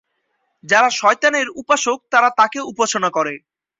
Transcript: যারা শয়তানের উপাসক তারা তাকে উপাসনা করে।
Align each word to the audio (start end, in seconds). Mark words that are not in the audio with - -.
যারা 0.63 0.89
শয়তানের 0.99 1.47
উপাসক 1.61 1.97
তারা 2.13 2.29
তাকে 2.39 2.59
উপাসনা 2.71 3.09
করে। 3.09 3.33